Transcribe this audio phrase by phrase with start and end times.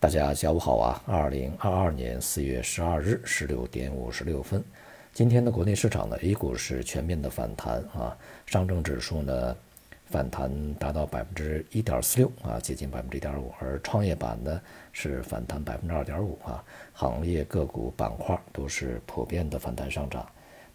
[0.00, 1.02] 大家下午好啊！
[1.06, 4.64] 二零二二年四月十二日十六点五十六分，
[5.12, 8.16] 今天的国内市场呢，A 股是全面的反弹啊，
[8.46, 9.54] 上证指数呢
[10.06, 14.58] 反弹达到百分之一点四六啊，接近百分之一点五，而创业板呢
[14.90, 16.64] 是反弹百分之二点五啊，
[16.94, 20.26] 行业个股板块都是普遍的反弹上涨。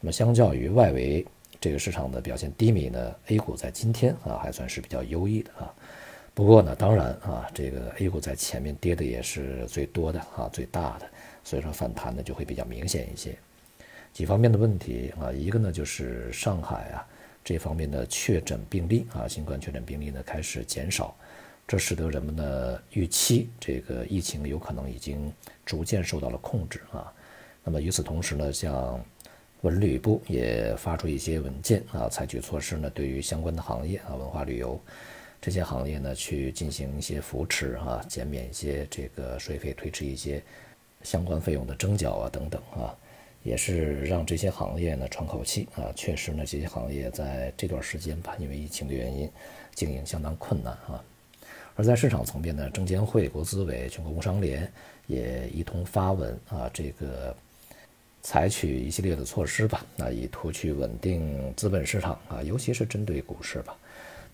[0.02, 1.26] 那么相较于外围
[1.60, 5.74] 这个市场的表现低迷呢，A 股在今天啊还算是比较优异的啊。
[6.36, 11.10] 不过呢，当然啊，这个 A 股在前面跌的也是最多的啊，最大的，
[11.46, 13.34] 所以说反弹呢就会比较明显一些。
[14.12, 17.08] 几方面的问题啊，一个呢就是上海啊
[17.42, 21.16] 这方面的确诊病例啊，新冠确诊病例呢开始减少，
[21.66, 25.32] 这使得人们的预期这个疫情有可能已经
[25.66, 27.14] 逐渐受到了控制啊。
[27.64, 29.02] 那么与此同时呢，像
[29.62, 34.78] 文旅部也发出一些文件啊，采取措施呢，对于相关的行业啊，文化旅游。
[35.46, 40.42] 这些行业呢，去进行一些扶持啊，减免一些这个税费，推迟一些
[41.04, 42.98] 相关费用的征缴啊，等等啊，
[43.44, 45.94] 也是让这些行业呢喘口气啊。
[45.96, 49.30] 确实呢，这些行业在这段时间吧，因为疫情的原因，
[49.76, 51.04] 经营相当困难啊。
[51.76, 54.68] 而在市场层面呢，证监会、国资委、全国工商联
[55.06, 57.36] 也一同发文啊，这个
[58.24, 63.78] 采取一系列的措施吧，那以图去稳定资本市场啊，尤其是针对股市吧。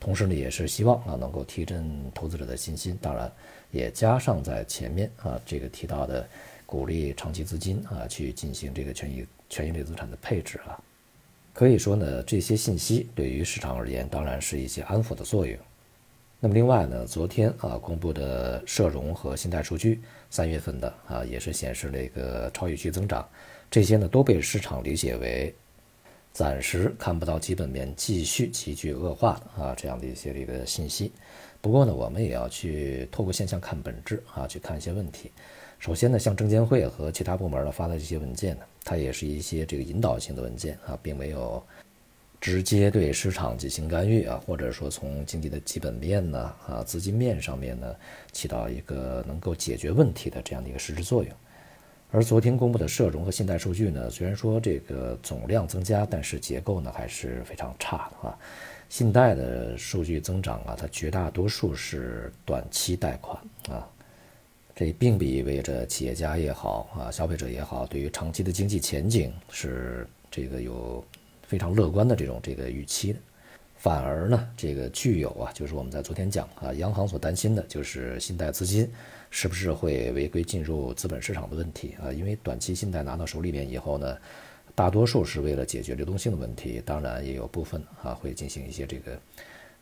[0.02, 3.32] 同时呢，也是希望啊能够提振投资者的信心，当然
[3.70, 6.28] 也加上在前面啊这个提到的
[6.66, 10.74] 鼓励长期资金啊去进行这个权益权益类资产的配置啊，
[11.54, 15.56] 可以说呢这些信息对于市场而言当然是一些安抚的作用。
[16.40, 23.24] 那么另外呢，昨天啊公布的社融和信贷数据，三月份的啊也是显示了一个超预期增长，
[23.70, 25.54] 这些呢都被市场理解为。
[26.34, 31.12] 暂时看不到基本面继续急剧恶化啊这样的一些这个信息。
[31.60, 35.30] 不过呢，我们也要去透过现象看本质啊，去看一些问题。
[35.78, 41.62] 首先呢，像证监会和其他部门呢发的这些文件呢，它也是一些这个引导性的文件啊，并没有
[42.40, 47.96] 直接对市场进行干预啊，或者说从经济的基本面呢啊资金面上面呢
[48.32, 51.32] 起到一个能够解决问题的这样的一个实质作用。
[52.14, 58.38] 而昨天公布的社融和信贷数据呢，虽然说这个总量增加，但是结构呢还是非常差的啊。
[58.90, 63.88] 信贷的数据增长啊，它绝大多数是短期贷款啊，
[64.76, 71.02] 这并不意味着企业家也好啊，消费者也好，对于长期的经济前景是这个有
[71.48, 73.20] 非常乐观的这种这个预期的。
[73.82, 78.88] 反而呢，这个具有啊，就是我们在昨天讲啊，央行所担心的就是信贷资金
[79.32, 82.14] 是不是会违规进入资本市场的问题啊。
[82.14, 84.16] 因为短期信贷拿到手里面以后呢，
[84.76, 89.20] 大多数是为了解决流动性的问题，当然也有部分啊会进行一些这个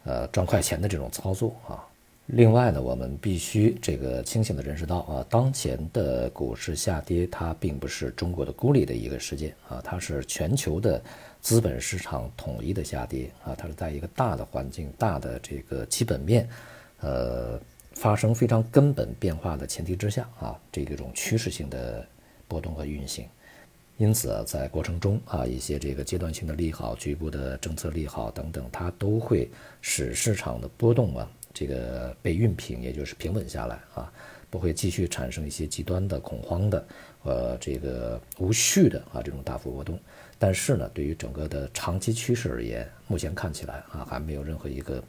[0.05, 1.83] 呃赚快钱的这种操作啊。
[2.31, 11.01] 另外呢，我们必须这个清醒的认识到啊，当前的股市下跌，它并不是中国的孤立的一个事件啊，它是全球的。
[11.41, 16.47] 资本市场统一的下跌啊，它是在一个大的环境、大的这个基本面，
[16.99, 17.57] 呃，
[17.93, 22.05] 发生非常根本变化的前提之下啊，这种趋势性的
[22.45, 23.25] 波动和运行。
[23.95, 29.49] 因此，在过程中啊，一些这个阶段性的利好、局部的政策利好等等，它都会
[29.81, 34.11] 使市场的波动啊，这个被熨平，也就是平稳下来啊，
[34.49, 36.87] 不会继续产生一些极端的恐慌的，
[37.23, 39.99] 呃，这个无序的啊这种大幅波动。
[40.37, 45.03] 但是呢，对于整个的长期趋势而言，目前看起来啊，还没有任何一个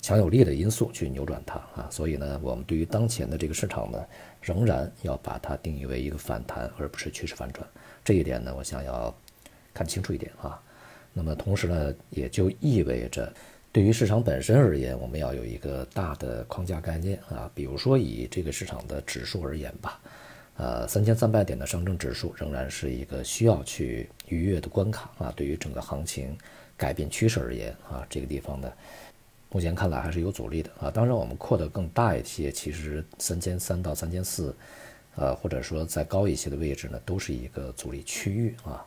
[0.00, 4.02] 强有力的因素去扭转它啊，所以呢，我们对于当前的这个市场呢，
[4.40, 7.68] 仍然要把它定义为一个反弹，而不是趋势反转。
[8.04, 9.14] 这一点呢，我想要
[9.74, 10.58] 看清楚一点啊。
[11.12, 13.32] 那么同时呢，也就意味着，
[13.76, 20.00] 对于市场本身而言，我们要有一个大的框架概念啊，比如说以这个市场的指数而言吧。
[20.56, 25.30] 呃，三千三百点的上证指数仍然是一个需要去逾越的关卡啊。
[25.36, 26.34] 对于整个行情
[26.74, 28.72] 改变趋势而言啊，这个地方呢，
[29.50, 30.90] 目前看来还是有阻力的啊。
[30.90, 34.56] 当然，我们扩得更大一些，其实三千三到三千四，
[35.16, 38.82] 呃，或者说再高一些的位置呢，都是一个阻力区域啊。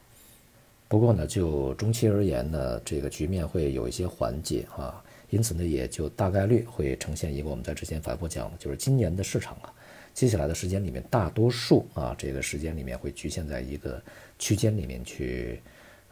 [0.89, 9.71] 不过呢，就中期而言呢，这个局面会有一些缓解啊，因此呢，也就大概率会呈现一个我们在之前反复讲的，就是今年的市场啊。
[10.15, 14.01] 接下来的时间里面，大多数啊，这个时间里面会局限在一个
[14.39, 15.61] 区间里面去，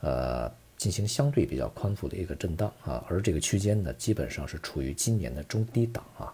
[0.01, 6.31] 呃，进行相对比较宽幅的一个震荡啊，而这个区间呢，基本上是处于今年的中低档啊，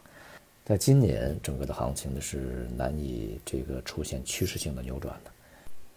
[0.65, 5.31] 在今年整个的行情呢是难以这个出现趋势性的扭转的，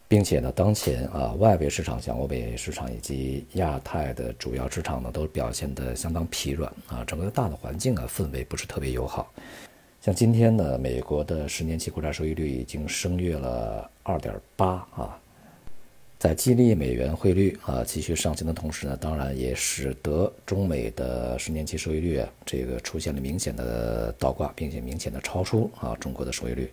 [0.08, 9.32] 并且呢，当前啊，外围市场像欧美市场以及亚太的主要市场呢，都表现得相当疲软啊，整个大的环境啊，氛围不是特别友好。
[10.00, 15.18] 像今天呢，美国的十年期国债收益率已经升越了二点八啊，
[16.20, 26.72] 在激励美元汇率啊继续上行的同时呢，当然也使得中美的十年期收益率啊这个出现了明显的倒挂，并且明显的超出啊中国的收益率。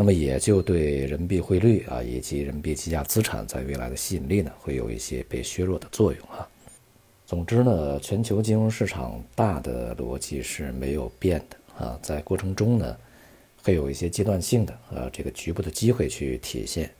[0.00, 6.48] 那么也就对人民币汇率啊，以及人民币计价资产在未来的吸引力呢，会有一些被削弱的作用啊。
[7.26, 12.96] 总之呢，全球金融市场大的逻辑是没有变的啊，在过程中呢，
[13.62, 16.90] 会有一些阶段性的呃这个局部的机会去体现。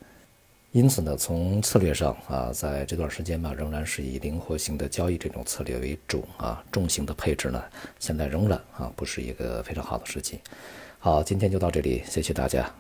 [0.73, 7.65] 因此呢，从策略上啊，在这段时间吧，仍然是以灵活性的交易这种策略为主啊，重型的配置呢，
[7.99, 10.39] 现在仍然啊不是一个非常好的时机。
[11.03, 12.71] 好，今天就到这里，谢谢大家。